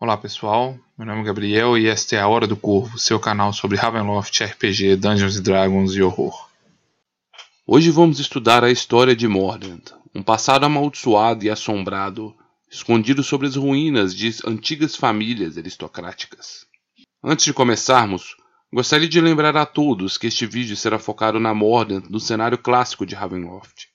[0.00, 3.52] Olá pessoal, meu nome é Gabriel e esta é a Hora do Corvo, seu canal
[3.52, 6.48] sobre Ravenloft, RPG, Dungeons Dragons e horror.
[7.66, 12.32] Hoje vamos estudar a história de Mordant, um passado amaldiçoado e assombrado,
[12.70, 16.64] escondido sobre as ruínas de antigas famílias aristocráticas.
[17.20, 18.36] Antes de começarmos,
[18.72, 23.04] gostaria de lembrar a todos que este vídeo será focado na Mordant no cenário clássico
[23.04, 23.87] de Ravenloft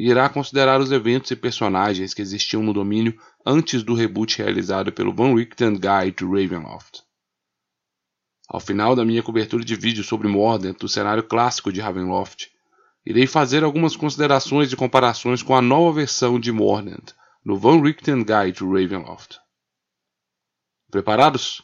[0.00, 5.12] irá considerar os eventos e personagens que existiam no domínio antes do reboot realizado pelo
[5.12, 7.02] Van Richten Guide to Ravenloft.
[8.48, 12.48] Ao final da minha cobertura de vídeo sobre Mordant, do cenário clássico de Ravenloft,
[13.04, 17.12] irei fazer algumas considerações e comparações com a nova versão de Mordant
[17.44, 19.40] no Van Richten Guide to Ravenloft.
[20.92, 21.60] Preparados?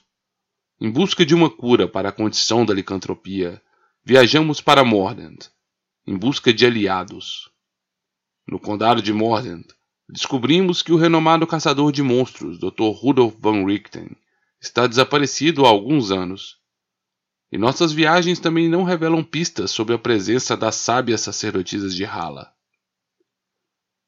[0.80, 3.62] Em busca de uma cura para a condição da licantropia,
[4.04, 5.46] viajamos para Mordant,
[6.04, 7.53] em busca de aliados
[8.46, 9.66] no condado de Mordant,
[10.08, 12.90] descobrimos que o renomado caçador de monstros, Dr.
[12.94, 14.16] Rudolf van Richten,
[14.60, 16.58] está desaparecido há alguns anos.
[17.50, 22.52] E nossas viagens também não revelam pistas sobre a presença das sábias sacerdotisas de Hala.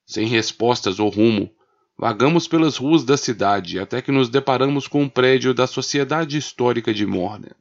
[0.05, 1.51] Sem respostas ou rumo,
[1.99, 6.93] vagamos pelas ruas da cidade até que nos deparamos com um prédio da Sociedade Histórica
[6.93, 7.55] de Mordant.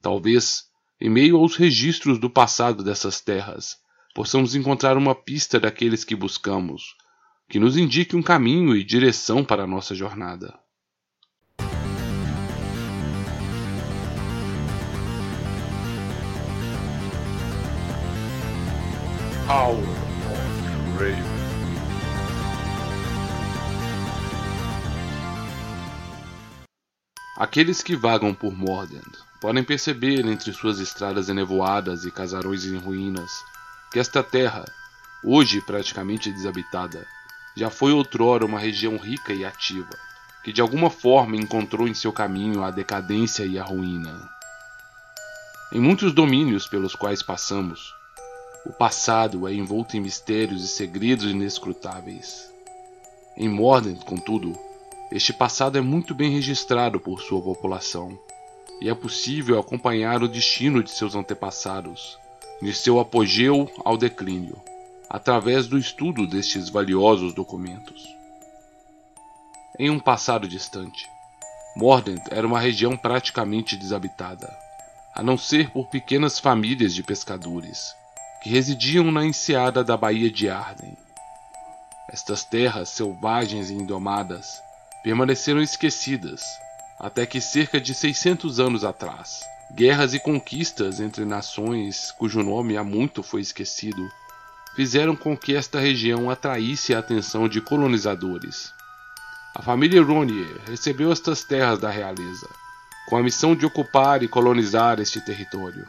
[0.00, 0.64] Talvez,
[1.00, 3.79] em meio aos registros do passado dessas terras,
[4.14, 6.96] possamos encontrar uma pista daqueles que buscamos,
[7.48, 10.58] que nos indique um caminho e direção para a nossa jornada.
[19.48, 21.40] Hour of Raven.
[27.36, 29.00] Aqueles que vagam por Mordant
[29.40, 33.30] podem perceber entre suas estradas enevoadas e casarões em ruínas
[33.90, 34.64] que esta terra,
[35.24, 37.04] hoje praticamente desabitada,
[37.56, 39.90] já foi outrora uma região rica e ativa,
[40.44, 44.30] que de alguma forma encontrou em seu caminho a decadência e a ruína.
[45.72, 47.92] Em muitos domínios pelos quais passamos,
[48.64, 52.48] o passado é envolto em mistérios e segredos inescrutáveis.
[53.36, 54.56] Em Mordant, contudo,
[55.10, 58.16] este passado é muito bem registrado por sua população,
[58.80, 62.19] e é possível acompanhar o destino de seus antepassados,
[62.62, 64.60] de seu apogeu ao declínio,
[65.08, 68.06] através do estudo destes valiosos documentos.
[69.78, 71.08] Em um passado distante,
[71.76, 74.54] Mordant era uma região praticamente desabitada,
[75.14, 77.94] a não ser por pequenas famílias de pescadores
[78.42, 80.96] que residiam na enseada da Baía de Arden.
[82.08, 84.60] Estas terras selvagens e indomadas
[85.02, 86.42] permaneceram esquecidas
[86.98, 89.40] até que cerca de 600 anos atrás,
[89.74, 94.10] Guerras e conquistas entre nações cujo nome há muito foi esquecido
[94.74, 98.72] fizeram com que esta região atraísse a atenção de colonizadores.
[99.54, 102.48] A família Ronier recebeu estas terras da realeza,
[103.08, 105.86] com a missão de ocupar e colonizar este território.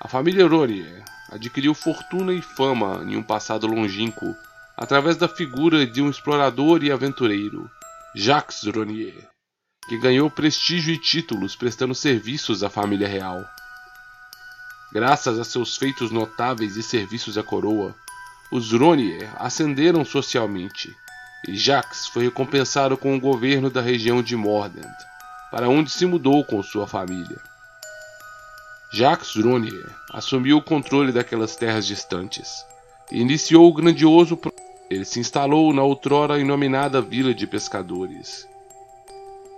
[0.00, 4.34] A família Ronier adquiriu fortuna e fama em um passado longínquo
[4.76, 7.70] através da figura de um explorador e aventureiro,
[8.14, 9.29] Jacques Ronier
[9.90, 13.44] que ganhou prestígio e títulos prestando serviços à família real.
[14.92, 17.92] Graças a seus feitos notáveis e serviços à coroa,
[18.52, 20.94] os Ronier ascenderam socialmente,
[21.48, 24.94] e Jacques foi recompensado com o governo da região de Mordant,
[25.50, 27.40] para onde se mudou com sua família.
[28.92, 32.64] Jacques Ronier assumiu o controle daquelas terras distantes
[33.10, 34.38] e iniciou o grandioso
[34.88, 38.48] ele se instalou na outrora inominada Vila de Pescadores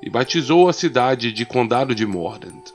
[0.03, 2.73] e batizou a cidade de Condado de Mordant.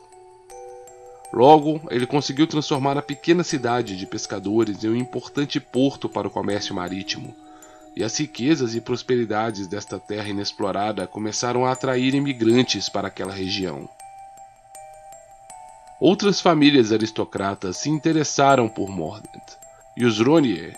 [1.34, 6.32] Logo, ele conseguiu transformar a pequena cidade de pescadores em um importante porto para o
[6.32, 7.36] comércio marítimo,
[7.96, 13.90] e as riquezas e prosperidades desta terra inexplorada começaram a atrair imigrantes para aquela região.
[16.00, 19.58] Outras famílias aristocratas se interessaram por Mordant,
[19.98, 20.78] e os Ronier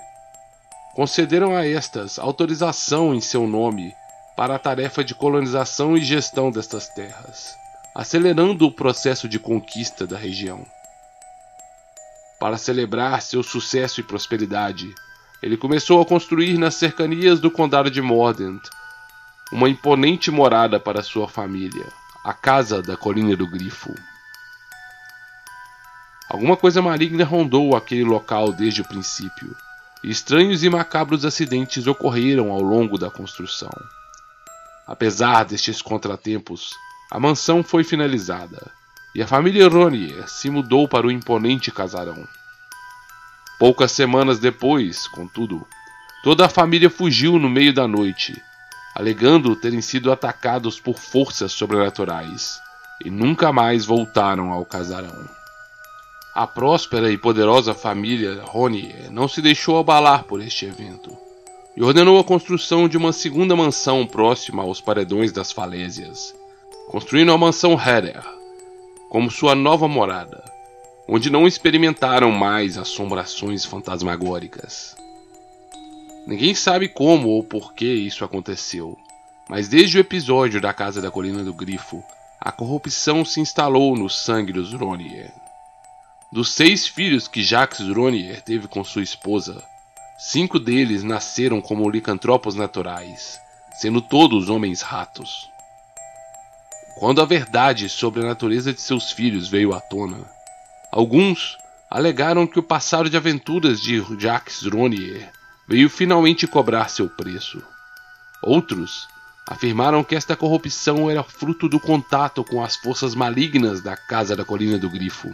[0.95, 3.93] concederam a estas autorização em seu nome
[4.39, 7.57] para a tarefa de colonização e gestão destas terras,
[7.93, 10.65] acelerando o processo de conquista da região.
[12.39, 14.95] Para celebrar seu sucesso e prosperidade,
[15.43, 18.61] ele começou a construir nas cercanias do condado de Mordant
[19.51, 21.91] uma imponente morada para sua família,
[22.23, 23.93] a Casa da Colina do Grifo.
[26.29, 29.53] Alguma coisa maligna rondou aquele local desde o princípio,
[30.01, 33.69] e estranhos e macabros acidentes ocorreram ao longo da construção.
[34.89, 36.71] Apesar destes contratempos,
[37.11, 38.71] a mansão foi finalizada
[39.13, 42.27] e a família Ronier se mudou para o imponente casarão.
[43.59, 45.63] Poucas semanas depois, contudo,
[46.23, 48.33] toda a família fugiu no meio da noite,
[48.95, 52.59] alegando terem sido atacados por forças sobrenaturais
[53.05, 55.29] e nunca mais voltaram ao casarão.
[56.33, 61.28] A próspera e poderosa família Rony não se deixou abalar por este evento
[61.75, 66.35] e ordenou a construção de uma segunda mansão próxima aos paredões das falésias,
[66.89, 68.23] construindo a mansão Heder
[69.09, 70.43] como sua nova morada,
[71.07, 74.95] onde não experimentaram mais assombrações fantasmagóricas.
[76.27, 78.95] Ninguém sabe como ou por que isso aconteceu,
[79.49, 82.03] mas desde o episódio da Casa da Colina do Grifo,
[82.39, 85.33] a corrupção se instalou no sangue dos Ronier.
[86.31, 89.63] Dos seis filhos que Jacques Ronier teve com sua esposa,
[90.19, 93.39] cinco deles nasceram como licantropos naturais,
[93.79, 95.49] sendo todos homens ratos.
[96.99, 100.29] Quando a verdade sobre a natureza de seus filhos veio à tona,
[100.91, 101.57] alguns
[101.89, 105.31] alegaram que o passado de aventuras de Jacques Ronier
[105.65, 107.63] veio finalmente cobrar seu preço.
[108.43, 109.07] Outros
[109.47, 114.43] afirmaram que esta corrupção era fruto do contato com as forças malignas da Casa da
[114.43, 115.33] Colina do Grifo.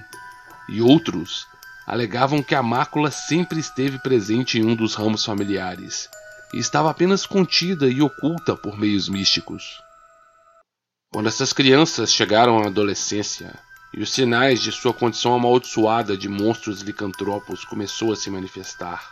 [0.70, 1.48] E outros
[1.86, 6.10] alegavam que a mácula sempre esteve presente em um dos ramos familiares
[6.54, 9.82] e estava apenas contida e oculta por meios místicos.
[11.12, 13.54] Quando essas crianças chegaram à adolescência
[13.94, 19.10] e os sinais de sua condição amaldiçoada de monstros licantropos começou a se manifestar,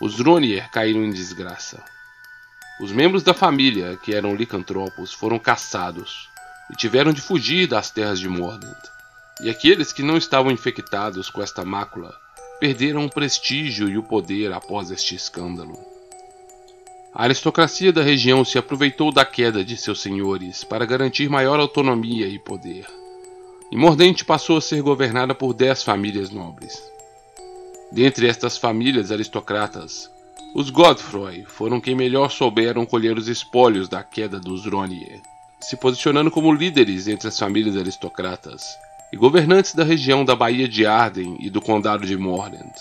[0.00, 1.82] os Dronier caíram em desgraça.
[2.80, 6.28] Os membros da família, que eram licantropos, foram caçados
[6.70, 8.97] e tiveram de fugir das terras de Mordant.
[9.40, 12.12] E aqueles que não estavam infectados com esta mácula
[12.58, 15.78] perderam o prestígio e o poder após este escândalo.
[17.14, 22.26] A aristocracia da região se aproveitou da queda de seus senhores para garantir maior autonomia
[22.26, 22.84] e poder.
[23.70, 26.82] E Mordente passou a ser governada por dez famílias nobres.
[27.92, 30.10] Dentre estas famílias aristocratas,
[30.54, 35.20] os Godfroy foram quem melhor souberam colher os espólios da queda dos Ronier,
[35.60, 38.76] se posicionando como líderes entre as famílias aristocratas
[39.12, 42.72] e governantes da região da Baía de Arden e do Condado de Mordant.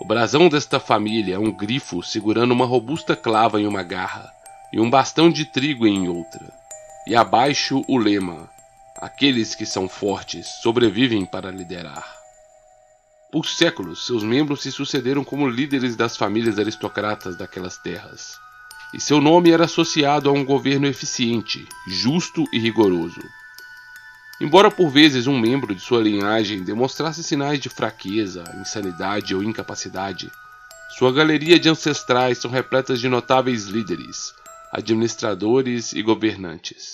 [0.00, 4.32] O brasão desta família é um grifo segurando uma robusta clava em uma garra
[4.72, 6.52] e um bastão de trigo em outra,
[7.06, 8.50] e abaixo o lema:
[9.00, 12.04] Aqueles que são fortes sobrevivem para liderar.
[13.30, 18.36] Por séculos, seus membros se sucederam como líderes das famílias aristocratas daquelas terras,
[18.92, 23.22] e seu nome era associado a um governo eficiente, justo e rigoroso.
[24.42, 30.28] Embora por vezes um membro de sua linhagem demonstrasse sinais de fraqueza, insanidade ou incapacidade,
[30.98, 34.34] sua galeria de ancestrais são repletas de notáveis líderes,
[34.72, 36.90] administradores e governantes.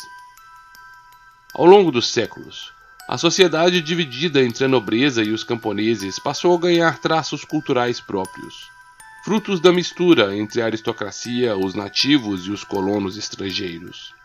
[1.55, 2.71] Ao longo dos séculos,
[3.09, 8.69] a sociedade dividida entre a nobreza e os camponeses passou a ganhar traços culturais próprios,
[9.25, 14.18] frutos da mistura entre a aristocracia, os nativos e os colonos estrangeiros.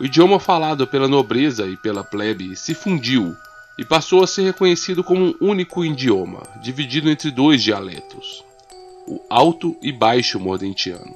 [0.00, 3.34] O idioma falado pela nobreza e pela plebe se fundiu
[3.76, 8.44] e passou a ser reconhecido como um único idioma, dividido entre dois dialetos,
[9.08, 11.14] o alto e baixo mordentiano.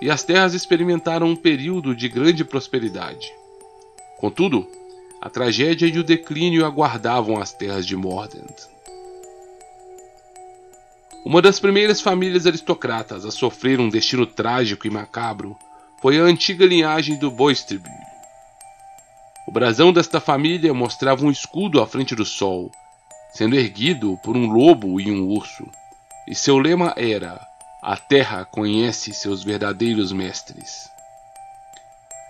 [0.00, 3.32] E as terras experimentaram um período de grande prosperidade.
[4.18, 4.66] Contudo,
[5.20, 8.68] a tragédia e o declínio aguardavam as terras de Mordant.
[11.24, 15.56] Uma das primeiras famílias aristocratas a sofrer um destino trágico e macabro
[16.02, 18.03] foi a antiga linhagem do Boisterby.
[19.46, 22.72] O brasão desta família mostrava um escudo à frente do sol,
[23.34, 25.68] sendo erguido por um lobo e um urso,
[26.26, 27.38] e seu lema era:
[27.82, 30.88] A terra conhece seus verdadeiros mestres.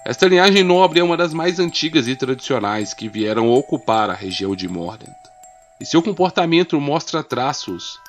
[0.04, 4.56] Esta linhagem nobre é uma das mais antigas e tradicionais que vieram ocupar a região
[4.56, 5.14] de Mordant,
[5.80, 8.00] e seu comportamento mostra traços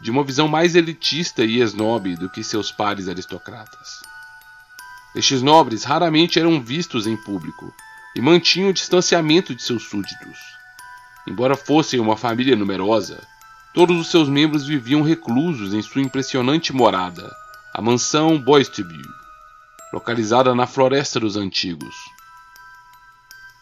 [0.00, 3.88] de uma visão mais elitista e esnobe do que seus pares aristocratas.
[5.16, 7.72] Estes nobres raramente eram vistos em público
[8.14, 10.38] e mantinham o distanciamento de seus súditos.
[11.26, 13.22] Embora fossem uma família numerosa,
[13.74, 17.30] todos os seus membros viviam reclusos em sua impressionante morada,
[17.74, 19.22] a mansão Boistebue
[19.92, 21.94] localizada na Floresta dos Antigos.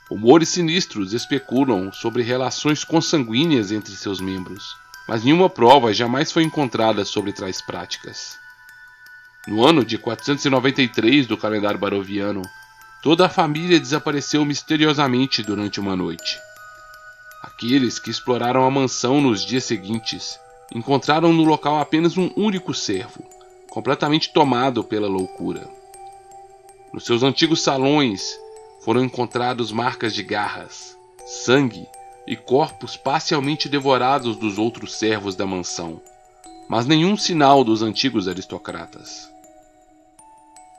[0.08, 4.76] Rumores sinistros especulam sobre relações consanguíneas entre seus membros,
[5.08, 8.38] mas nenhuma prova jamais foi encontrada sobre tais práticas.
[9.48, 12.42] No ano de 493 do calendário baroviano,
[13.02, 16.38] toda a família desapareceu misteriosamente durante uma noite.
[17.42, 20.38] Aqueles que exploraram a mansão nos dias seguintes
[20.74, 23.24] encontraram no local apenas um único servo,
[23.70, 25.68] completamente tomado pela loucura.
[26.92, 28.38] Nos seus antigos salões
[28.84, 31.86] foram encontrados marcas de garras, sangue
[32.26, 36.00] e corpos parcialmente devorados dos outros servos da mansão,
[36.68, 39.30] mas nenhum sinal dos antigos aristocratas.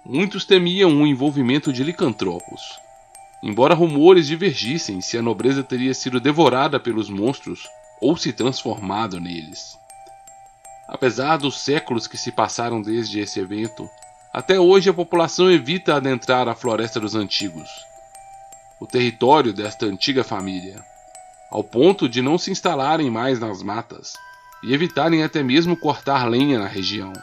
[0.05, 2.61] Muitos temiam um envolvimento de licantropos.
[3.43, 7.67] Embora rumores divergissem se a nobreza teria sido devorada pelos monstros
[7.99, 9.77] ou se transformado neles.
[10.87, 13.89] Apesar dos séculos que se passaram desde esse evento,
[14.33, 17.69] até hoje a população evita adentrar a Floresta dos Antigos,
[18.79, 20.83] o território desta antiga família,
[21.49, 24.13] ao ponto de não se instalarem mais nas matas
[24.63, 27.13] e evitarem até mesmo cortar lenha na região.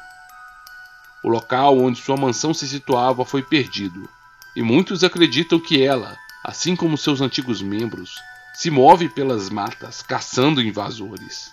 [1.22, 4.08] O local onde sua mansão se situava foi perdido,
[4.54, 8.14] e muitos acreditam que ela, assim como seus antigos membros,
[8.54, 11.50] se move pelas matas caçando invasores.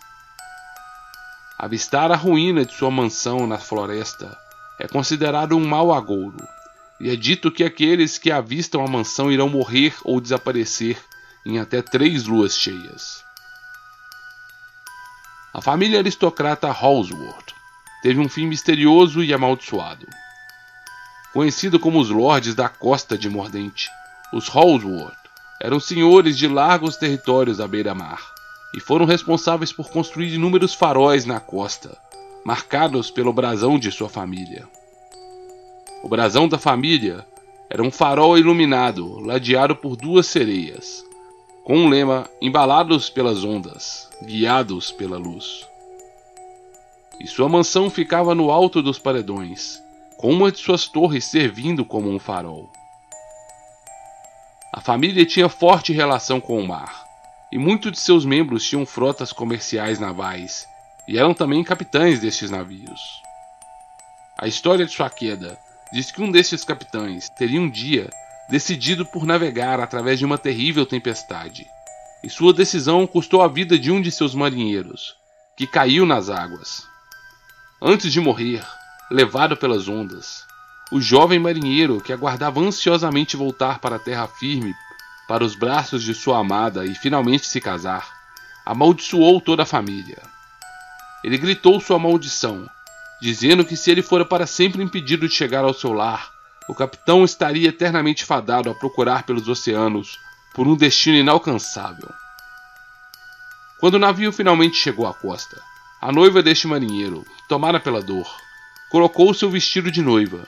[1.57, 4.37] Avistar a ruína de sua mansão na floresta
[4.79, 6.37] é considerado um mau agouro,
[6.99, 11.01] e é dito que aqueles que avistam a mansão irão morrer ou desaparecer
[11.45, 13.23] em até três luas cheias.
[15.53, 17.54] A família aristocrata Halsworth
[18.05, 20.05] teve um fim misterioso e amaldiçoado.
[21.33, 23.89] Conhecido como os Lordes da Costa de Mordente,
[24.31, 25.17] os Halsworth
[25.59, 28.21] eram senhores de largos territórios à beira-mar
[28.75, 31.97] e foram responsáveis por construir inúmeros faróis na costa,
[32.45, 34.67] marcados pelo brasão de sua família.
[36.03, 37.25] O brasão da família
[37.71, 41.03] era um farol iluminado, ladeado por duas sereias,
[41.63, 45.65] com um lema embalados pelas ondas, guiados pela luz.
[47.19, 49.81] E sua mansão ficava no alto dos paredões,
[50.17, 52.69] com uma de suas torres servindo como um farol.
[54.73, 57.05] A família tinha forte relação com o mar
[57.51, 60.67] e muitos de seus membros tinham frotas comerciais navais
[61.07, 62.99] e eram também capitães destes navios.
[64.37, 65.57] A história de sua queda
[65.93, 68.09] diz que um destes capitães teria um dia
[68.49, 71.65] decidido por navegar através de uma terrível tempestade,
[72.23, 75.15] e sua decisão custou a vida de um de seus marinheiros,
[75.55, 76.83] que caiu nas águas.
[77.81, 78.65] Antes de morrer,
[79.11, 80.45] levado pelas ondas,
[80.93, 84.73] o jovem marinheiro que aguardava ansiosamente voltar para a terra firme
[85.27, 88.07] para os braços de sua amada e finalmente se casar,
[88.65, 90.21] amaldiçoou toda a família.
[91.21, 92.65] Ele gritou sua maldição,
[93.21, 96.31] dizendo que se ele fora para sempre impedido de chegar ao seu lar,
[96.69, 100.17] o capitão estaria eternamente fadado a procurar pelos oceanos
[100.53, 102.09] por um destino inalcançável.
[103.81, 105.61] Quando o navio finalmente chegou à costa,
[106.05, 108.31] a noiva deste marinheiro, tomada pela dor,
[108.91, 110.47] colocou seu vestido de noiva,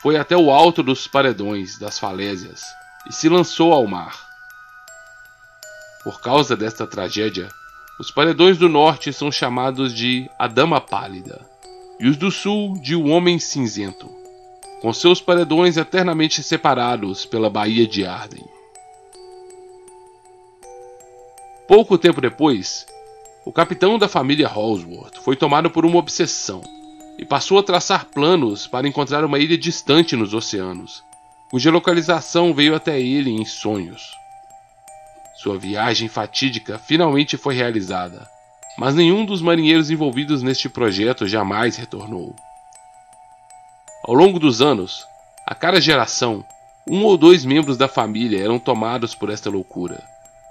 [0.00, 2.62] foi até o alto dos paredões das falésias
[3.06, 4.18] e se lançou ao mar.
[6.02, 7.50] Por causa desta tragédia,
[8.00, 11.38] os paredões do norte são chamados de a Dama Pálida
[12.00, 14.10] e os do sul de o Homem Cinzento,
[14.80, 18.48] com seus paredões eternamente separados pela Baía de Arden.
[21.68, 22.86] Pouco tempo depois,
[23.44, 26.62] o capitão da família Halsworth foi tomado por uma obsessão
[27.18, 31.04] e passou a traçar planos para encontrar uma ilha distante nos oceanos,
[31.50, 34.02] cuja localização veio até ele em sonhos.
[35.36, 38.26] Sua viagem fatídica finalmente foi realizada,
[38.78, 42.34] mas nenhum dos marinheiros envolvidos neste projeto jamais retornou.
[44.04, 45.06] Ao longo dos anos,
[45.46, 46.42] a cada geração,
[46.88, 50.02] um ou dois membros da família eram tomados por esta loucura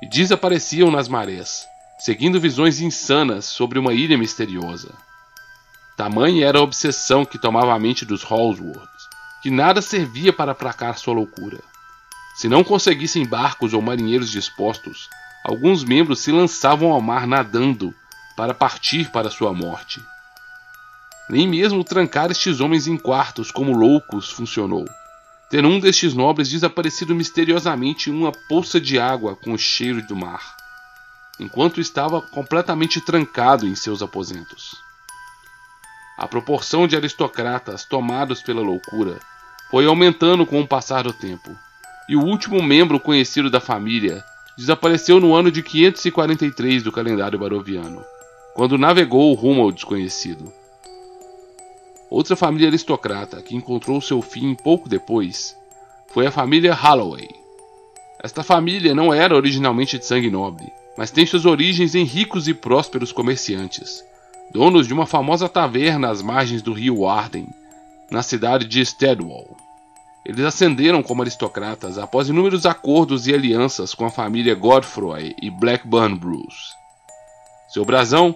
[0.01, 1.67] e desapareciam nas marés,
[1.99, 4.93] seguindo visões insanas sobre uma ilha misteriosa.
[5.95, 8.93] Tamanha era a obsessão que tomava a mente dos Hallsworth
[9.43, 11.59] que nada servia para aplacar sua loucura.
[12.33, 15.09] Se não conseguissem barcos ou marinheiros dispostos,
[15.43, 17.93] alguns membros se lançavam ao mar nadando
[18.37, 20.01] para partir para sua morte.
[21.29, 24.85] Nem mesmo trancar estes homens em quartos como loucos funcionou,
[25.49, 30.15] ter um destes nobres desaparecido misteriosamente em uma poça de água com o cheiro do
[30.15, 30.55] mar,
[31.43, 34.77] enquanto estava completamente trancado em seus aposentos.
[36.17, 39.19] A proporção de aristocratas tomados pela loucura
[39.69, 41.51] foi aumentando com o passar do tempo,
[42.07, 44.23] e o último membro conhecido da família
[44.57, 48.03] desapareceu no ano de 543 do calendário baroviano,
[48.53, 50.53] quando navegou rumo ao desconhecido.
[52.09, 55.55] Outra família aristocrata que encontrou seu fim pouco depois
[56.13, 57.27] foi a família Holloway.
[58.23, 62.53] Esta família não era originalmente de sangue nobre, mas tem suas origens em ricos e
[62.53, 64.03] prósperos comerciantes,
[64.51, 67.47] donos de uma famosa taverna às margens do rio Arden,
[68.11, 69.57] na cidade de Steadwall.
[70.25, 76.17] Eles ascenderam como aristocratas após inúmeros acordos e alianças com a família Godfrey e Blackburn
[76.17, 76.75] Bruce.
[77.67, 78.35] Seu brasão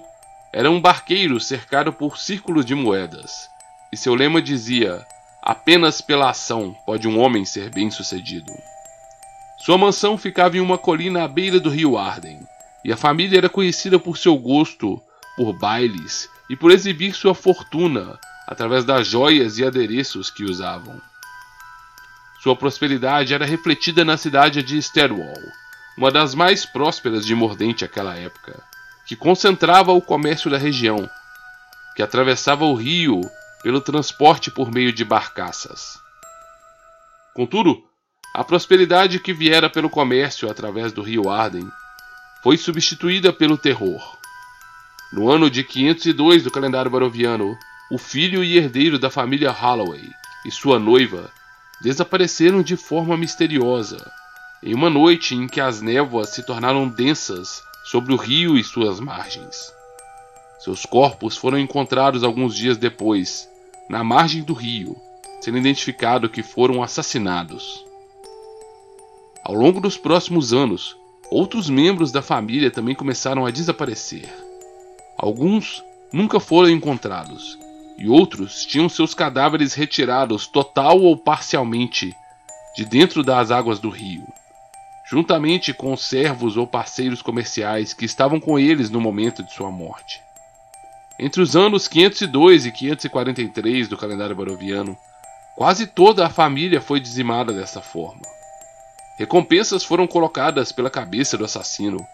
[0.52, 3.48] era um barqueiro cercado por círculos de moedas,
[3.92, 5.06] e seu lema dizia:
[5.42, 8.52] Apenas pela ação pode um homem ser bem-sucedido.
[9.58, 12.40] Sua mansão ficava em uma colina à beira do rio Arden,
[12.86, 15.02] e a família era conhecida por seu gosto
[15.36, 21.00] por bailes e por exibir sua fortuna através das joias e adereços que usavam.
[22.42, 25.42] Sua prosperidade era refletida na cidade de Sterwall,
[25.98, 28.64] uma das mais prósperas de Mordente àquela época,
[29.06, 31.10] que concentrava o comércio da região,
[31.96, 33.22] que atravessava o rio
[33.62, 36.00] pelo transporte por meio de barcaças.
[37.34, 37.84] Contudo,
[38.38, 41.68] a prosperidade que viera pelo comércio através do rio Arden
[42.44, 44.16] foi substituída pelo terror.
[45.12, 47.58] No ano de 502 do calendário baroviano,
[47.90, 50.08] o filho e herdeiro da família Holloway
[50.46, 51.32] e sua noiva
[51.82, 53.98] desapareceram de forma misteriosa
[54.62, 59.00] em uma noite em que as névoas se tornaram densas sobre o rio e suas
[59.00, 59.74] margens.
[60.60, 63.50] Seus corpos foram encontrados alguns dias depois,
[63.90, 64.96] na margem do rio,
[65.42, 67.87] sendo identificado que foram assassinados.
[69.48, 70.98] Ao longo dos próximos anos,
[71.32, 74.28] outros membros da família também começaram a desaparecer.
[75.18, 77.58] Alguns nunca foram encontrados,
[77.98, 82.14] e outros tinham seus cadáveres retirados total ou parcialmente
[82.76, 84.28] de dentro das águas do rio,
[85.10, 90.20] juntamente com servos ou parceiros comerciais que estavam com eles no momento de sua morte.
[91.18, 94.98] Entre os anos 502 e 543 do calendário baroviano,
[95.56, 98.36] quase toda a família foi dizimada dessa forma.
[99.18, 102.06] Recompensas foram colocadas pela cabeça do assassino,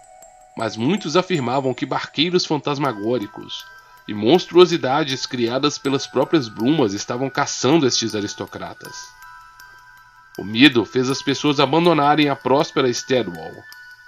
[0.58, 3.66] mas muitos afirmavam que barqueiros fantasmagóricos
[4.08, 8.96] e monstruosidades criadas pelas próprias brumas estavam caçando estes aristocratas.
[10.38, 13.54] O medo fez as pessoas abandonarem a próspera Steadwall,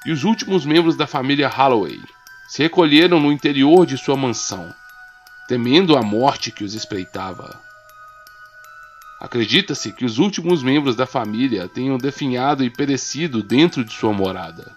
[0.05, 1.99] e os últimos membros da família Holloway
[2.47, 4.73] se recolheram no interior de sua mansão,
[5.47, 7.59] temendo a morte que os espreitava.
[9.19, 14.75] Acredita-se que os últimos membros da família tenham definhado e perecido dentro de sua morada.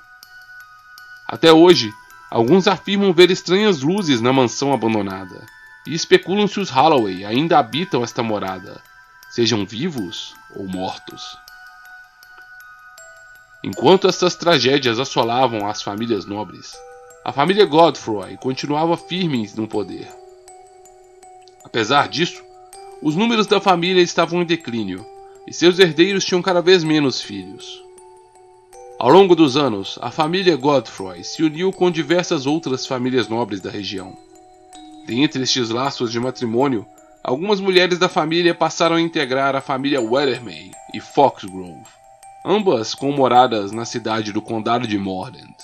[1.27, 1.93] Até hoje,
[2.31, 5.45] alguns afirmam ver estranhas luzes na mansão abandonada
[5.87, 8.81] e especulam se os Holloway ainda habitam esta morada,
[9.31, 11.37] sejam vivos ou mortos.
[13.63, 16.77] Enquanto estas tragédias assolavam as famílias nobres,
[17.25, 20.09] a família Godfrey continuava firme no poder.
[21.65, 22.43] Apesar disso,
[23.01, 25.07] os números da família estavam em declínio
[25.47, 27.83] e seus herdeiros tinham cada vez menos filhos.
[28.99, 33.71] Ao longo dos anos, a família Godfrey se uniu com diversas outras famílias nobres da
[33.71, 34.17] região.
[35.07, 36.85] Dentre estes laços de matrimônio,
[37.23, 41.85] algumas mulheres da família passaram a integrar a família Weathermay e Foxgrove,
[42.45, 45.57] ambas com moradas na cidade do Condado de Mordant.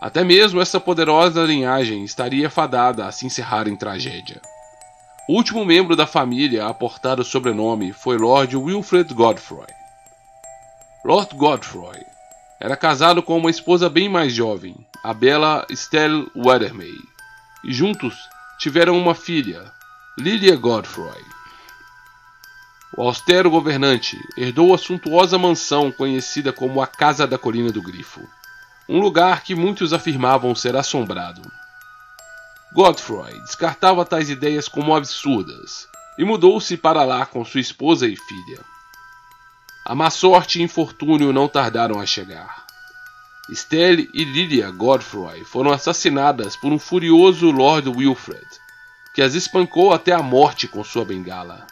[0.00, 4.40] Até mesmo essa poderosa linhagem estaria fadada a se encerrar em tragédia.
[5.26, 9.72] O último membro da família a portar o sobrenome foi Lord Wilfred Godfrey.
[11.02, 12.04] Lord Godfrey
[12.60, 16.92] era casado com uma esposa bem mais jovem, a bela Estelle Weathermay,
[17.64, 18.14] e juntos
[18.58, 19.72] tiveram uma filha,
[20.18, 21.24] Lilia Godfrey.
[22.94, 28.20] O austero governante herdou a suntuosa mansão conhecida como a Casa da Colina do Grifo,
[28.86, 31.40] um lugar que muitos afirmavam ser assombrado.
[32.74, 38.60] Godfrey descartava tais ideias como absurdas e mudou-se para lá com sua esposa e filha.
[39.86, 42.64] A má sorte e infortúnio não tardaram a chegar.
[43.48, 48.46] Estelle e Lilia Godfrey foram assassinadas por um furioso Lord Wilfred,
[49.14, 51.64] que as espancou até a morte com sua bengala.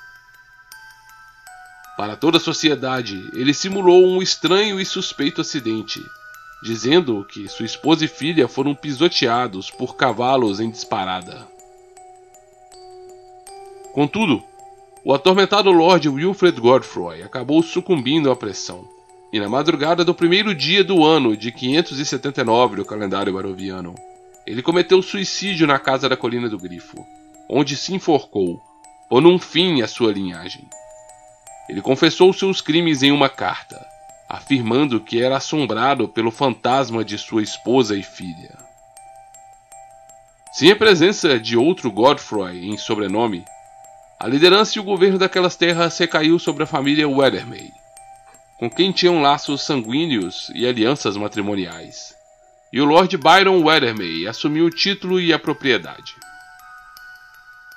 [1.96, 6.00] Para toda a sociedade, ele simulou um estranho e suspeito acidente
[6.62, 11.46] dizendo que sua esposa e filha foram pisoteados por cavalos em disparada.
[13.92, 14.42] Contudo,
[15.04, 18.86] o atormentado Lord Wilfred Godfrey acabou sucumbindo à pressão,
[19.32, 23.94] e na madrugada do primeiro dia do ano de 579 do calendário baroviano,
[24.46, 27.04] ele cometeu suicídio na casa da Colina do Grifo,
[27.48, 28.60] onde se enforcou,
[29.08, 30.68] pondo um fim à sua linhagem.
[31.68, 33.91] Ele confessou seus crimes em uma carta,
[34.32, 38.56] afirmando que era assombrado pelo fantasma de sua esposa e filha.
[40.54, 43.44] Sem a presença de outro Godfrey em sobrenome,
[44.18, 47.70] a liderança e o governo daquelas terras recaiu sobre a família Weathermay,
[48.58, 52.14] com quem tinham laços sanguíneos e alianças matrimoniais.
[52.72, 56.14] E o Lord Byron Weathermay assumiu o título e a propriedade.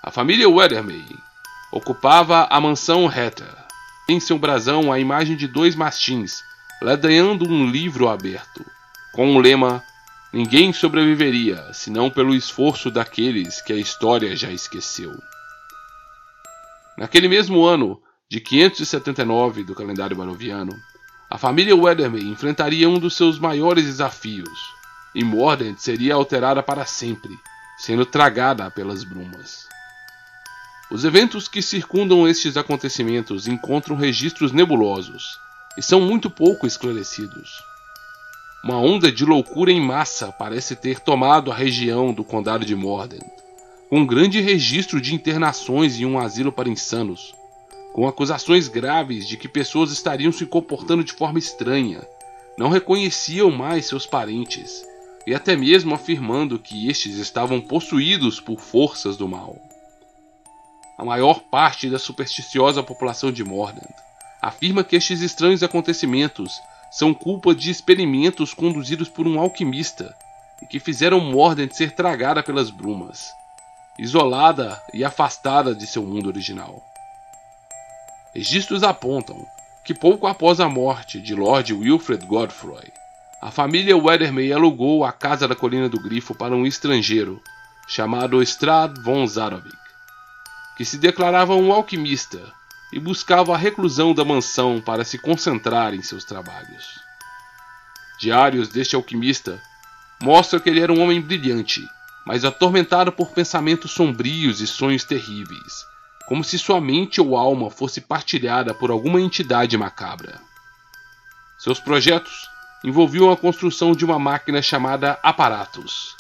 [0.02, 1.04] A família Weathermay
[1.74, 3.65] ocupava a mansão Hatter,
[4.08, 6.44] em seu brasão a imagem de dois mastins,
[6.82, 8.66] ladeando um livro aberto,
[9.14, 9.84] com o lema
[10.36, 15.18] Ninguém sobreviveria senão pelo esforço daqueles que a história já esqueceu.
[16.98, 20.74] Naquele mesmo ano de 579 do calendário baroviano,
[21.30, 24.60] a família Weatherby enfrentaria um dos seus maiores desafios,
[25.16, 27.32] e Mordant seria alterada para sempre,
[27.78, 29.70] sendo tragada pelas brumas.
[30.92, 35.40] Os eventos que circundam estes acontecimentos encontram registros nebulosos
[35.76, 37.50] e são muito pouco esclarecidos.
[38.64, 43.20] Uma onda de loucura em massa parece ter tomado a região do Condado de Morden,
[43.90, 47.34] com um grande registro de internações em um asilo para insanos,
[47.92, 52.08] com acusações graves de que pessoas estariam se comportando de forma estranha,
[52.60, 54.86] não reconheciam mais seus parentes
[55.26, 59.60] e até mesmo afirmando que estes estavam possuídos por forças do mal
[60.98, 63.94] a maior parte da supersticiosa população de Mordant
[64.42, 70.16] afirma que estes estranhos acontecimentos são culpa de experimentos conduzidos por um alquimista
[70.62, 73.34] e que fizeram Mordant ser tragada pelas brumas,
[74.00, 76.82] isolada e afastada de seu mundo original.
[78.34, 79.46] Registros apontam
[79.84, 82.94] que pouco após a morte de Lord Wilfred Godfrey,
[83.42, 87.42] a família Weathermay alugou a Casa da Colina do Grifo para um estrangeiro
[87.88, 89.85] chamado Strad von Zarovic
[90.76, 92.42] que se declarava um alquimista
[92.92, 97.00] e buscava a reclusão da mansão para se concentrar em seus trabalhos.
[98.20, 99.62] Diários deste alquimista
[100.22, 101.86] mostram que ele era um homem brilhante,
[102.26, 105.86] mas atormentado por pensamentos sombrios e sonhos terríveis,
[106.28, 110.40] como se sua mente ou alma fosse partilhada por alguma entidade macabra.
[111.58, 112.50] Seus projetos
[112.84, 116.15] envolviam a construção de uma máquina chamada Aparatus,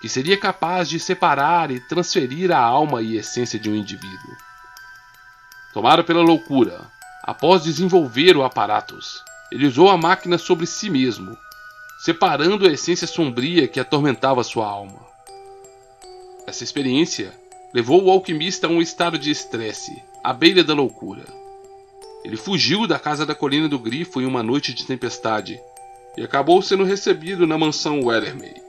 [0.00, 4.36] que seria capaz de separar e transferir a alma e essência de um indivíduo.
[5.74, 6.80] Tomado pela loucura,
[7.24, 11.36] após desenvolver o aparatus, ele usou a máquina sobre si mesmo,
[11.98, 15.06] separando a essência sombria que atormentava sua alma.
[16.46, 17.32] Essa experiência
[17.74, 21.24] levou o alquimista a um estado de estresse, à beira da loucura.
[22.24, 25.60] Ele fugiu da casa da colina do Grifo em uma noite de tempestade
[26.16, 28.67] e acabou sendo recebido na mansão Weathermay.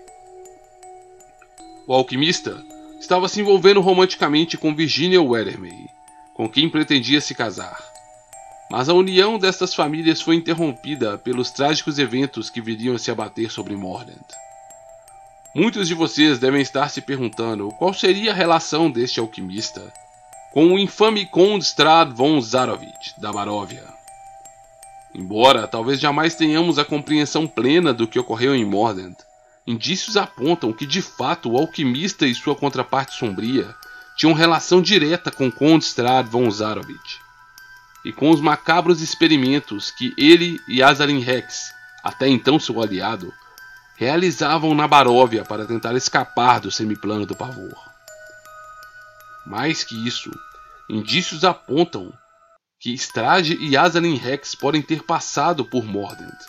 [1.89, 2.63] O alquimista
[2.99, 5.89] estava se envolvendo romanticamente com Virginia Weathermay,
[6.36, 7.84] com quem pretendia se casar.
[8.69, 13.49] Mas a união destas famílias foi interrompida pelos trágicos eventos que viriam a se abater
[13.49, 14.21] sobre Mordant.
[15.56, 19.91] Muitos de vocês devem estar se perguntando qual seria a relação deste alquimista
[20.54, 23.84] com o infame Conde Strad von Zarovich, da Baróvia.
[25.15, 29.17] Embora talvez jamais tenhamos a compreensão plena do que ocorreu em Mordant,
[29.70, 33.76] Indícios apontam que de fato o alquimista e sua contraparte sombria
[34.18, 37.20] tinham relação direta com Conde Strad von Zarovich
[38.04, 41.72] e com os macabros experimentos que ele e Azarin Rex,
[42.04, 43.32] até então seu aliado,
[43.96, 47.78] realizavam na Baróvia para tentar escapar do semiplano do pavor.
[49.46, 50.32] Mais que isso,
[50.90, 52.12] indícios apontam
[52.80, 56.40] que Strade e Azarin Rex podem ter passado por Mordant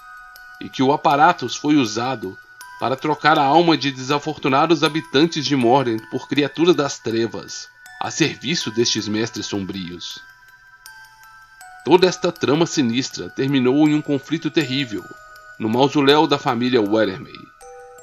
[0.62, 2.34] e que o Aparatus foi usado
[2.80, 7.68] para trocar a alma de desafortunados habitantes de Mordent por criaturas das trevas,
[8.00, 10.18] a serviço destes mestres sombrios.
[11.84, 15.04] Toda esta trama sinistra terminou em um conflito terrível
[15.58, 17.34] no mausoléu da família Weathermay,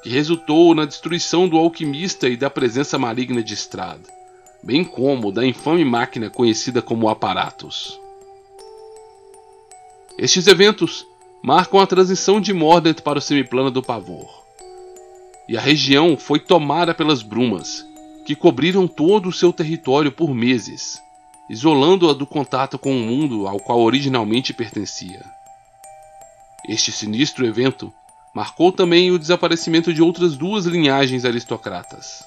[0.00, 3.98] que resultou na destruição do alquimista e da presença maligna de Strad,
[4.62, 7.98] bem como da infame máquina conhecida como Aparatus.
[10.16, 11.04] Estes eventos
[11.42, 14.47] marcam a transição de Mordent para o semiplano do pavor
[15.48, 17.86] e a região foi tomada pelas brumas,
[18.26, 21.00] que cobriram todo o seu território por meses,
[21.48, 25.24] isolando-a do contato com o mundo ao qual originalmente pertencia.
[26.68, 27.90] Este sinistro evento
[28.34, 32.22] marcou também o desaparecimento de outras duas linhagens aristocratas.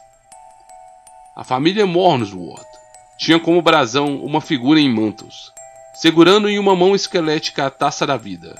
[1.35, 2.65] A família Mornsworth
[3.19, 5.53] tinha como brasão uma figura em mantos,
[5.93, 8.59] segurando em uma mão esquelética a taça da vida,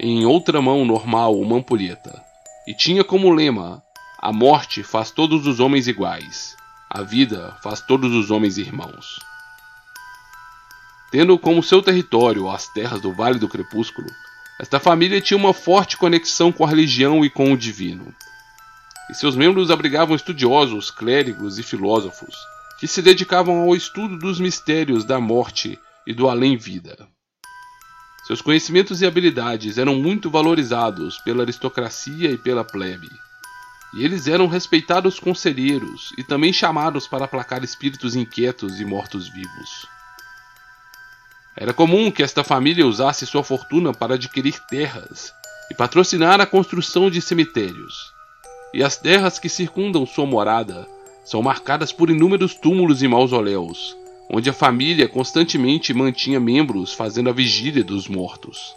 [0.00, 2.20] em outra mão normal uma ampulheta,
[2.66, 3.80] e tinha como lema
[4.22, 6.54] a morte faz todos os homens iguais.
[6.90, 9.18] A vida faz todos os homens irmãos.
[11.10, 14.08] Tendo como seu território as terras do Vale do Crepúsculo,
[14.60, 18.14] esta família tinha uma forte conexão com a religião e com o divino.
[19.08, 22.36] E seus membros abrigavam estudiosos, clérigos e filósofos
[22.78, 27.08] que se dedicavam ao estudo dos mistérios da morte e do além-vida.
[28.26, 33.08] Seus conhecimentos e habilidades eram muito valorizados pela aristocracia e pela plebe
[33.94, 39.86] e eles eram respeitados conselheiros e também chamados para aplacar espíritos inquietos e mortos-vivos.
[41.56, 45.32] Era comum que esta família usasse sua fortuna para adquirir terras
[45.70, 48.12] e patrocinar a construção de cemitérios.
[48.72, 50.88] E as terras que circundam sua morada
[51.24, 53.96] são marcadas por inúmeros túmulos e mausoléus,
[54.30, 58.74] onde a família constantemente mantinha membros fazendo a vigília dos mortos.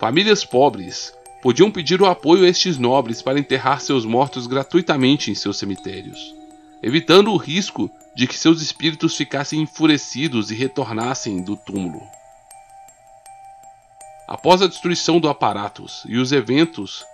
[0.00, 5.34] Famílias pobres podiam pedir o apoio a estes nobres para enterrar seus mortos gratuitamente em
[5.34, 6.34] seus cemitérios.
[6.82, 12.02] evitando o risco de que seus espíritos ficassem enfurecidos e retornassem do túmulo.
[14.26, 17.04] Após a destruição do Aparatus e os eventos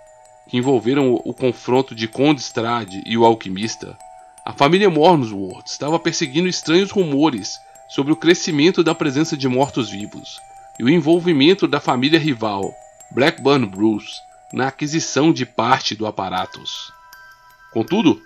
[0.49, 3.95] que envolveram o confronto de Conde Strade e o alquimista,
[4.43, 10.39] a família Mornsworth estava perseguindo estranhos rumores sobre o crescimento da presença de mortos-vivos
[10.79, 12.73] e o envolvimento da família rival,
[13.11, 14.21] Blackburn Bruce,
[14.53, 16.93] na aquisição de parte do Aparatus.
[17.71, 18.21] Contudo,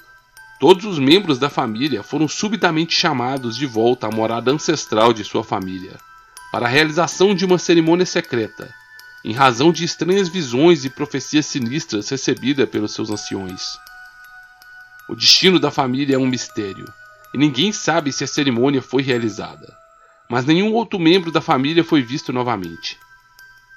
[0.60, 5.42] todos os membros da família foram subitamente chamados de volta à morada ancestral de sua
[5.42, 5.98] família,
[6.52, 8.74] para a realização de uma cerimônia secreta,
[9.24, 13.78] em razão de estranhas visões e profecias sinistras recebidas pelos seus anciões.
[15.08, 16.92] O destino da família é um mistério,
[17.34, 19.74] e ninguém sabe se a cerimônia foi realizada.
[20.30, 22.98] Mas nenhum outro membro da família foi visto novamente.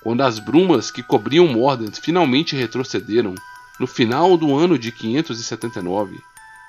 [0.06, 3.34] Quando as brumas que cobriam Mordant finalmente retrocederam,
[3.80, 6.16] no final do ano de 579,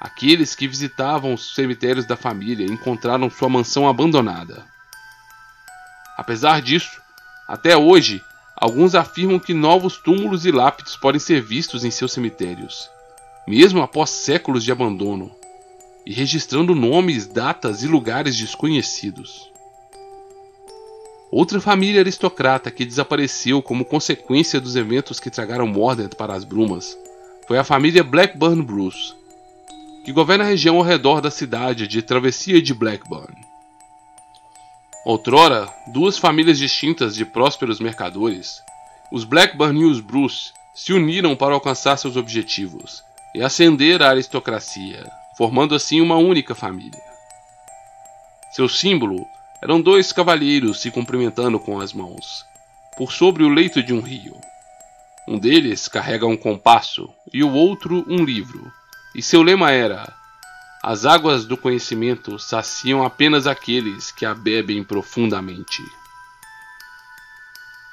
[0.02, 4.65] aqueles que visitavam os cemitérios da família encontraram sua mansão abandonada.
[6.17, 7.00] Apesar disso,
[7.47, 8.23] até hoje,
[8.56, 12.89] alguns afirmam que novos túmulos e lápides podem ser vistos em seus cemitérios,
[13.47, 15.32] mesmo após séculos de abandono,
[16.08, 19.56] e registrando nomes, datas e lugares desconhecidos.
[21.30, 26.98] Outra família aristocrata que desapareceu como consequência dos eventos que tragaram Mordant para as brumas
[27.48, 29.13] foi a família Blackburn Bruce,
[30.06, 33.36] que governa a região ao redor da cidade de Travessia de Blackburn.
[35.06, 38.62] Outrora, duas famílias distintas de prósperos mercadores,
[39.12, 43.04] os Blackburn e os Bruce, se uniram para alcançar seus objetivos
[43.36, 47.02] e ascender à aristocracia, formando assim uma única família.
[48.52, 49.26] Seu símbolo
[49.62, 52.46] eram dois cavalheiros se cumprimentando com as mãos,
[52.98, 54.36] por sobre o leito de um rio.
[55.28, 58.72] Um deles carrega um compasso e o outro um livro,
[59.15, 60.13] e seu lema era:
[60.84, 65.82] As águas do conhecimento saciam apenas aqueles que a bebem profundamente.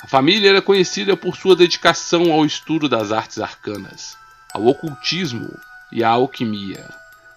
[0.03, 4.18] A família era conhecida por sua dedicação ao estudo das artes arcanas,
[4.53, 5.50] ao ocultismo
[5.90, 6.87] e à alquimia,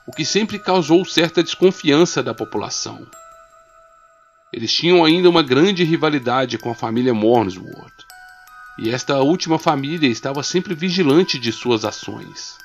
[0.06, 3.08] o que sempre causou certa desconfiança da população.
[4.52, 8.06] Eles tinham ainda uma grande rivalidade com a família Mornsworth,
[8.80, 12.58] e esta última família estava sempre vigilante de suas ações.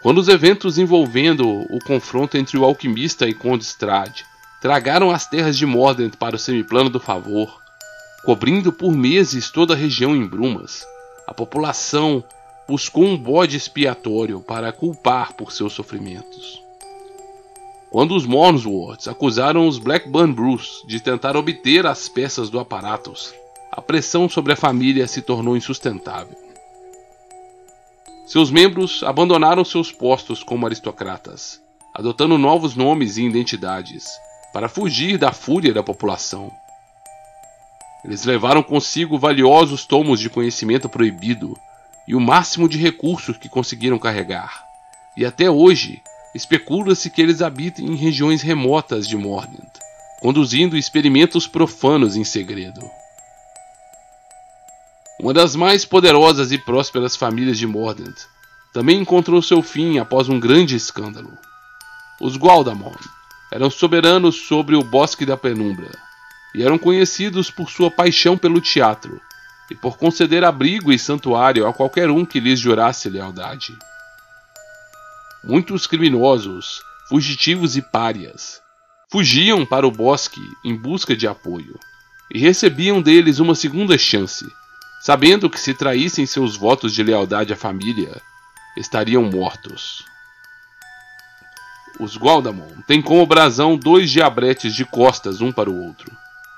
[0.00, 4.24] Quando os eventos envolvendo o confronto entre o alquimista e Conde Strade
[4.60, 7.60] tragaram as terras de Mordent para o semiplano do favor,
[8.24, 10.86] cobrindo por meses toda a região em brumas,
[11.26, 12.22] a população
[12.68, 16.67] buscou um bode expiatório para culpar por seus sofrimentos.
[17.90, 23.32] Quando os Mornsworths acusaram os Blackburn Bruce de tentar obter as peças do Aparatus,
[23.72, 26.36] a pressão sobre a família se tornou insustentável.
[28.26, 31.62] Seus membros abandonaram seus postos como aristocratas,
[31.94, 34.06] adotando novos nomes e identidades,
[34.52, 36.50] para fugir da fúria da população.
[38.04, 41.56] Eles levaram consigo valiosos tomos de conhecimento proibido
[42.06, 44.62] e o máximo de recursos que conseguiram carregar,
[45.16, 46.02] e até hoje
[46.34, 49.70] Especula-se que eles habitem em regiões remotas de Mordant,
[50.20, 52.80] conduzindo experimentos profanos em segredo.
[55.20, 58.14] Uma das mais poderosas e prósperas famílias de Mordant
[58.72, 61.36] também encontrou seu fim após um grande escândalo.
[62.20, 62.94] Os Gualdamon
[63.50, 65.90] eram soberanos sobre o Bosque da Penumbra
[66.54, 69.20] e eram conhecidos por sua paixão pelo teatro
[69.70, 73.76] e por conceder abrigo e santuário a qualquer um que lhes jurasse lealdade.
[75.48, 78.60] Muitos criminosos, fugitivos e párias
[79.10, 81.80] fugiam para o bosque em busca de apoio
[82.30, 84.44] e recebiam deles uma segunda chance,
[85.00, 88.20] sabendo que se traíssem seus votos de lealdade à família,
[88.76, 90.04] estariam mortos.
[91.98, 96.14] Os Gualdamon têm como brasão dois diabretes de costas um para o outro,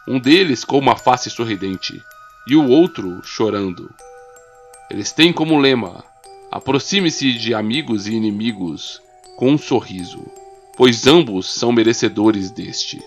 [0.08, 2.02] um deles com uma face sorridente
[2.44, 3.88] e o outro chorando.
[4.90, 6.09] Eles têm como lema
[6.50, 9.00] Aproxime-se de amigos e inimigos
[9.36, 10.20] com um sorriso,
[10.76, 13.00] pois ambos são merecedores deste.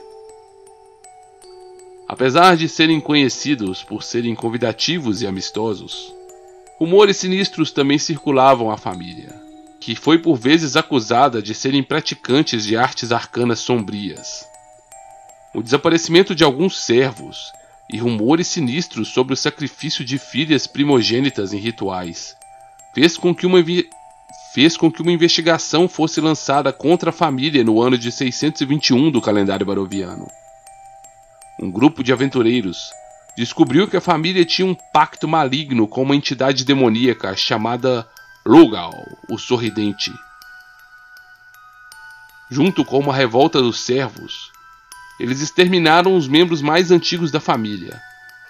[2.08, 6.14] Apesar de serem conhecidos por serem convidativos e amistosos,
[6.80, 9.36] rumores sinistros também circulavam à família,
[9.78, 14.48] que foi por vezes acusada de serem praticantes de artes arcanas sombrias.
[15.54, 17.52] O desaparecimento de alguns servos
[17.92, 22.38] e rumores sinistros sobre o sacrifício de filhas primogênitas em rituais
[22.94, 23.58] fez com que uma
[24.54, 29.22] fez com que uma investigação fosse lançada contra a família no ano de 621 do
[29.22, 30.28] calendário baroviano.
[31.60, 32.78] Um grupo de aventureiros
[33.36, 38.08] descobriu que a família tinha um pacto maligno com uma entidade demoníaca chamada
[38.46, 38.94] Lugal,
[39.30, 40.12] o Sorridente,
[42.54, 44.52] junto com uma revolta dos servos,
[45.20, 48.00] eles exterminaram os membros mais antigos da família,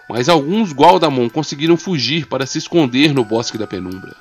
[0.10, 4.14] mas alguns Gualdamon conseguiram fugir para se esconder no Bosque da Penumbra.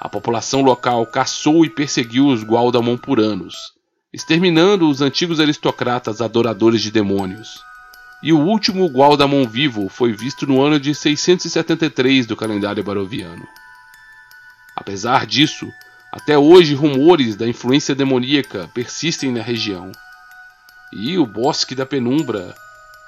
[0.00, 3.74] A população local caçou e perseguiu os Gualdamon por anos,
[4.10, 7.60] exterminando os antigos aristocratas adoradores de demônios.
[8.22, 13.46] E o último Gualdamon vivo foi visto no ano de 673 do calendário baroviano.
[14.74, 15.70] Apesar disso,
[16.10, 19.92] até hoje rumores da influência demoníaca persistem na região.
[20.94, 22.54] E o Bosque da Penumbra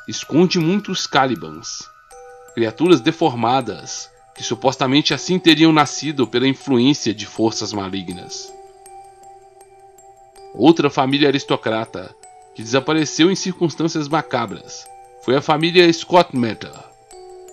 [0.07, 1.88] esconde muitos Calibans,
[2.55, 4.12] criaturas deformadas
[4.42, 8.52] que supostamente assim teriam nascido pela influência de forças malignas.
[10.52, 12.12] Outra família aristocrata
[12.52, 14.85] que desapareceu em circunstâncias macabras
[15.24, 16.72] foi a família Scott Matter,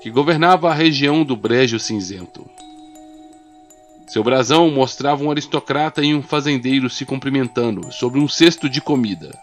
[0.01, 2.49] que governava a região do Brejo Cinzento.
[4.07, 9.37] Seu brasão mostrava um aristocrata e um fazendeiro se cumprimentando sobre um cesto de comida,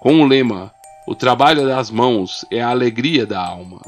[0.00, 0.74] com o lema:
[1.06, 3.80] O trabalho das mãos é a alegria da alma.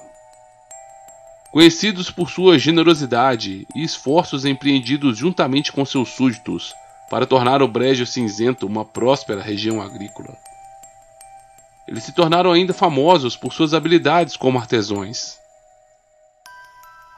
[1.53, 6.73] Conhecidos por sua generosidade e esforços empreendidos juntamente com seus súditos
[7.11, 10.35] para tornar o Brejo Cinzento uma próspera região agrícola.
[11.87, 15.37] Eles se tornaram ainda famosos por suas habilidades como artesãos.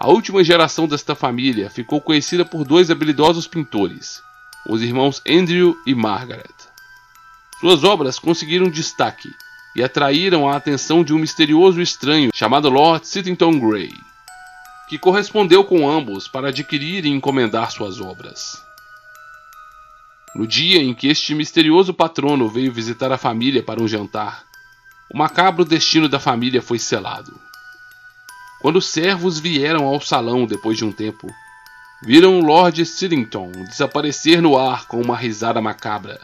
[0.00, 4.20] A última geração desta família ficou conhecida por dois habilidosos pintores,
[4.68, 6.42] os irmãos Andrew e Margaret.
[7.60, 9.28] Suas obras conseguiram destaque
[9.76, 13.92] e atraíram a atenção de um misterioso estranho chamado Lord Sittington Grey,
[14.88, 18.62] que correspondeu com ambos para adquirir e encomendar suas obras.
[20.34, 24.44] No dia em que este misterioso patrono veio visitar a família para um jantar,
[25.12, 27.38] o macabro destino da família foi selado.
[28.60, 31.28] Quando os servos vieram ao salão depois de um tempo,
[32.02, 36.20] viram Lord Sillington desaparecer no ar com uma risada macabra,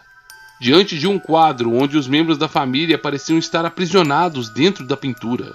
[0.61, 5.53] diante de um quadro onde os membros da família pareciam estar aprisionados dentro da pintura,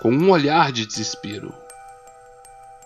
[0.00, 1.52] com um olhar de desespero.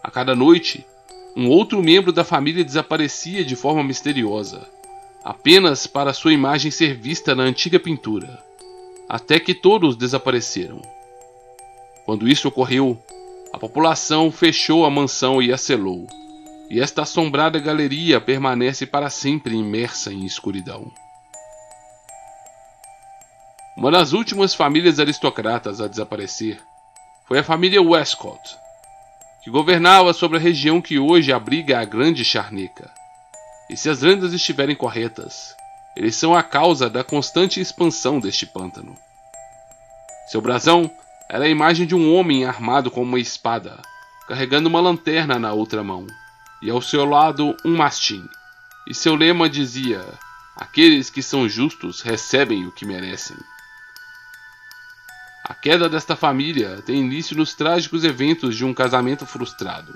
[0.05, 0.87] A cada noite,
[1.35, 4.69] um outro membro da família desaparecia de forma misteriosa,
[5.25, 8.39] apenas para sua imagem ser vista na antiga pintura,
[9.09, 10.83] até que todos desapareceram.
[12.05, 13.03] Quando isso ocorreu,
[13.51, 16.07] a população fechou a mansão e a selou,
[16.69, 20.93] e esta assombrada galeria permanece para sempre imersa em escuridão.
[23.75, 26.61] Uma das últimas famílias aristocratas a desaparecer
[27.27, 28.64] foi a família Westcott,
[29.45, 32.91] que governava sobre a região que hoje abriga a Grande Charneca.
[33.69, 35.55] E se as lendas estiverem corretas,
[35.95, 38.97] eles são a causa da constante expansão deste pântano.
[40.29, 40.91] Seu brasão
[41.29, 43.83] era a imagem de um homem armado com uma espada,
[44.27, 46.07] carregando uma lanterna na outra mão,
[46.63, 48.27] e ao seu lado um mastim.
[48.89, 50.03] E seu lema dizia:
[50.57, 53.37] Aqueles que são justos recebem o que merecem.
[55.45, 59.95] A queda desta família tem início nos trágicos eventos de um casamento frustrado.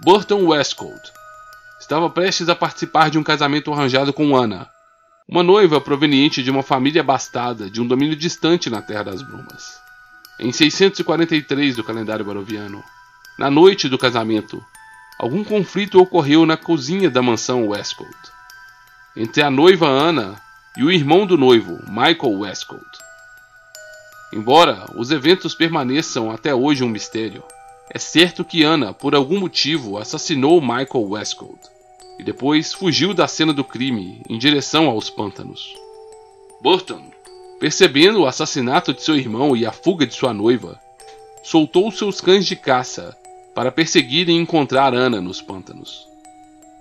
[0.00, 1.12] Burton Westcote
[1.80, 4.68] estava prestes a participar de um casamento arranjado com Anna,
[5.28, 9.88] uma noiva proveniente de uma família abastada de um domínio distante na Terra das Brumas
[10.38, 12.82] em 643 do calendário baroviano.
[13.38, 14.64] Na noite do casamento,
[15.18, 18.38] algum conflito ocorreu na cozinha da mansão Westcote
[19.16, 20.40] entre a noiva Anna
[20.76, 23.07] e o irmão do noivo, Michael Westcote.
[24.32, 27.42] Embora os eventos permaneçam até hoje um mistério,
[27.90, 31.68] é certo que Anna, por algum motivo, assassinou Michael Westcote
[32.18, 35.74] e depois fugiu da cena do crime em direção aos pântanos.
[36.60, 37.02] Burton
[37.58, 40.80] Percebendo o assassinato de seu irmão e a fuga de sua noiva,
[41.42, 43.16] soltou seus cães de caça
[43.52, 46.06] para perseguir e encontrar Ana nos pântanos.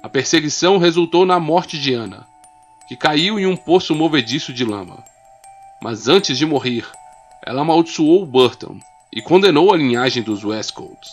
[0.04, 2.28] A perseguição resultou na morte de Ana,
[2.88, 5.04] que caiu em um poço movediço de lama.
[5.82, 6.86] Mas antes de morrer,
[7.48, 8.80] ela amaldiçoou Burton
[9.12, 11.12] e condenou a linhagem dos Westcolts.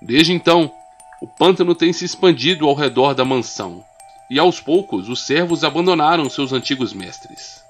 [0.00, 0.72] Desde então,
[1.20, 3.84] o pântano tem se expandido ao redor da mansão,
[4.30, 7.66] e aos poucos os servos abandonaram seus antigos mestres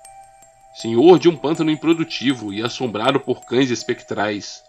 [0.78, 4.62] senhor de um pântano improdutivo e assombrado por cães espectrais.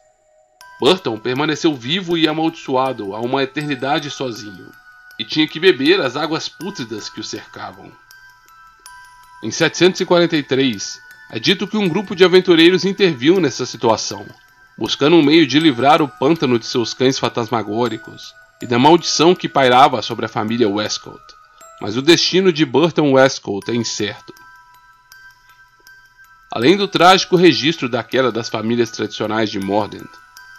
[0.80, 4.72] Burton permaneceu vivo e amaldiçoado há uma eternidade sozinho,
[5.20, 7.92] e tinha que beber as águas pútridas que o cercavam.
[9.44, 11.00] Em 743,
[11.32, 14.26] é dito que um grupo de aventureiros interviu nessa situação,
[14.76, 19.48] buscando um meio de livrar o pântano de seus cães fantasmagóricos e da maldição que
[19.48, 21.36] pairava sobre a família Westcote.
[21.80, 24.34] Mas o destino de Burton Westcote é incerto.
[26.52, 30.10] Além do trágico registro da queda das famílias tradicionais de Mordent,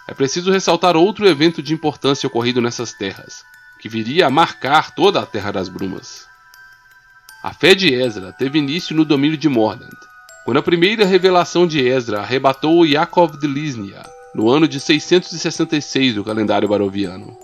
[0.07, 3.43] é preciso ressaltar outro evento de importância ocorrido nessas terras,
[3.79, 6.25] que viria a marcar toda a Terra das Brumas.
[7.43, 10.10] A fé de Ezra teve início no domínio de Mordant,
[10.43, 14.01] quando a primeira revelação de Ezra arrebatou Yaakov de Lisnia,
[14.33, 17.37] no ano de 666 do calendário baroviano.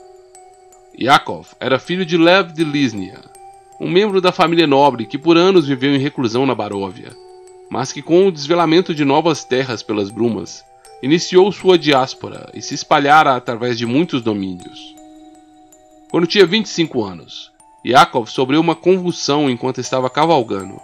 [0.99, 3.19] Yaakov era filho de Lev de Lisnia,
[3.79, 7.15] um membro da família nobre que por anos viveu em reclusão na Baróvia,
[7.69, 10.65] mas que com o desvelamento de novas terras pelas brumas,
[11.03, 14.95] iniciou sua diáspora e se espalhara através de muitos domínios.
[16.09, 17.51] Quando tinha 25 anos,
[17.85, 20.79] Yakov sofreu uma convulsão enquanto estava cavalgando,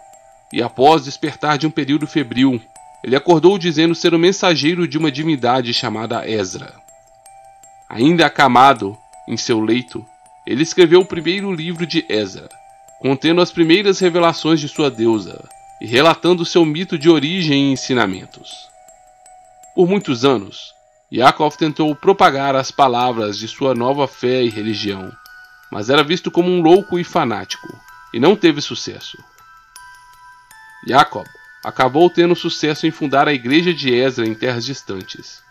[0.54, 2.62] e após despertar de um período febril,
[3.04, 6.76] ele acordou dizendo ser o mensageiro de uma divindade chamada Ezra.
[7.90, 8.96] Ainda acamado
[9.28, 10.06] em seu leito,
[10.46, 12.48] ele escreveu o primeiro livro de Ezra,
[13.02, 15.44] contendo as primeiras revelações de sua deusa
[15.82, 18.68] e relatando seu mito de origem e ensinamentos.
[19.76, 20.72] Por muitos anos,
[21.12, 25.12] Yakov tentou propagar as palavras de sua nova fé e religião,
[25.72, 27.68] mas era visto como um louco e fanático,
[28.14, 29.18] e não teve sucesso.
[30.88, 31.26] Jacob
[31.64, 35.42] acabou tendo sucesso em fundar a igreja de Ezra em terras distantes,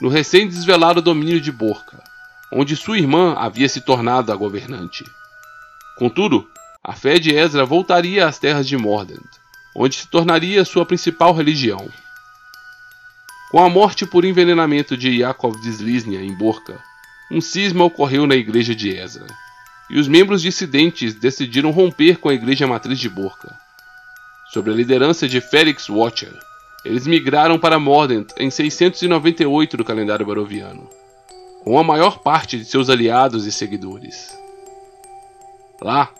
[0.00, 2.02] no recém-desvelado domínio de Borca,
[2.52, 5.04] onde sua irmã havia se tornado a governante.
[5.98, 6.48] Contudo,
[6.82, 9.28] a fé de Ezra voltaria às terras de Mordant,
[9.74, 11.90] onde se tornaria sua principal religião.
[13.50, 16.82] Com a morte por envenenamento de Yaakov de Slisnia em Borca,
[17.30, 19.26] um cisma ocorreu na igreja de Ezra
[19.90, 23.67] e os membros dissidentes decidiram romper com a igreja matriz de Borca.
[24.50, 26.32] Sob a liderança de Felix Watcher,
[26.82, 30.88] eles migraram para Mordent em 698 do calendário baroviano,
[31.62, 34.34] com a maior parte de seus aliados e seguidores.
[35.82, 36.10] Lá,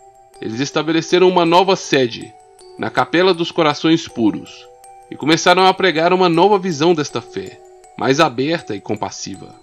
[0.42, 2.30] eles estabeleceram uma nova sede,
[2.78, 4.68] na Capela dos Corações Puros,
[5.10, 7.58] e começaram a pregar uma nova visão desta fé,
[7.96, 9.54] mais aberta e compassiva.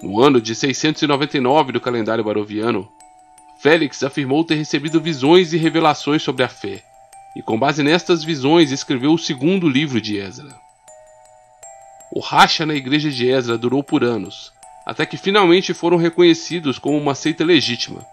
[0.00, 2.88] No ano de 699 do calendário baroviano,
[3.60, 6.84] Félix afirmou ter recebido visões e revelações sobre a fé,
[7.34, 10.54] e com base nestas visões escreveu o segundo livro de Ezra.
[12.14, 14.52] O racha na igreja de Ezra durou por anos,
[14.84, 18.04] até que finalmente foram reconhecidos como uma seita legítima,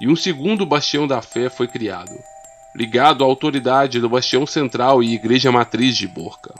[0.00, 2.12] e um segundo bastião da fé foi criado,
[2.74, 6.54] ligado à autoridade do bastião central e igreja matriz de Borca.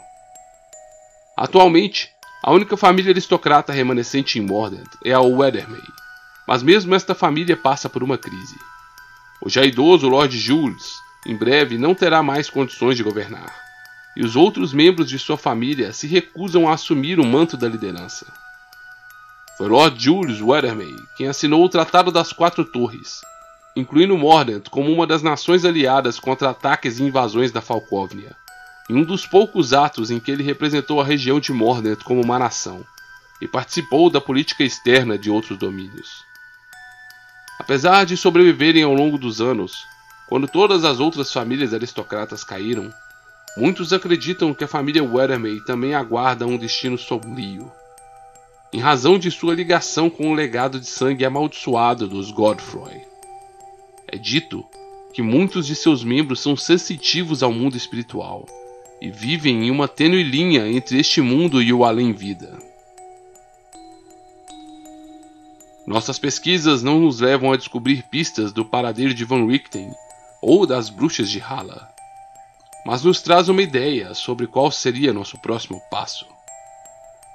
[1.35, 2.11] Atualmente,
[2.43, 5.81] a única família aristocrata remanescente em Mordant é a Weathermay,
[6.47, 8.55] mas mesmo esta família passa por uma crise.
[9.41, 10.93] O já idoso Lord Jules,
[11.27, 13.53] em breve, não terá mais condições de governar,
[14.15, 18.25] e os outros membros de sua família se recusam a assumir o manto da liderança.
[19.57, 23.19] Foi Lord Julius Weathermay quem assinou o Tratado das Quatro Torres,
[23.75, 28.33] incluindo Mordant como uma das nações aliadas contra ataques e invasões da Falcóvnia,
[28.89, 32.39] em um dos poucos atos em que ele representou a região de Mordant como uma
[32.39, 32.85] nação,
[33.41, 36.25] e participou da política externa de outros domínios.
[37.59, 39.85] Apesar de sobreviverem ao longo dos anos,
[40.27, 42.91] quando todas as outras famílias aristocratas caíram,
[43.55, 47.71] muitos acreditam que a família Weathermay também aguarda um destino sombrio,
[48.73, 53.01] em razão de sua ligação com o legado de sangue amaldiçoado dos Godfroy.
[54.05, 54.65] É dito
[55.13, 58.45] que muitos de seus membros são sensitivos ao mundo espiritual
[59.01, 62.57] e vivem em uma tênue linha entre este mundo e o além-vida.
[65.85, 69.89] Nossas pesquisas não nos levam a descobrir pistas do paradeiro de Van Richten
[70.41, 71.89] ou das bruxas de Hala,
[72.85, 76.25] mas nos traz uma ideia sobre qual seria nosso próximo passo.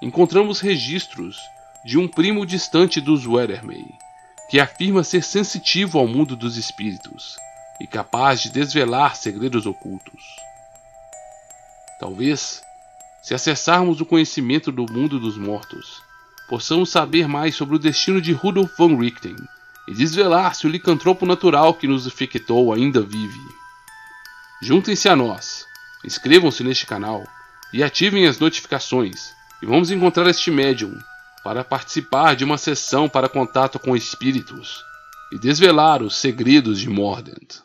[0.01, 1.37] Encontramos registros
[1.85, 3.85] de um primo distante dos Weathermay,
[4.49, 7.37] que afirma ser sensitivo ao mundo dos espíritos
[7.81, 10.23] e capaz de desvelar segredos ocultos.
[11.99, 12.63] Talvez,
[13.23, 16.03] se acessarmos o conhecimento do mundo dos mortos,
[16.49, 19.37] possamos saber mais sobre o destino de Rudolf von Richten
[19.93, 23.41] e desvelar se o licantropo natural que nos infectou ainda vive.
[24.63, 25.67] Juntem-se a nós,
[26.03, 27.23] inscrevam-se neste canal
[27.75, 30.99] e ativem as notificações e vamos encontrar este médium
[31.45, 34.83] para participar de uma sessão para contato com espíritos
[35.31, 37.61] e desvelar os segredos de Mordant.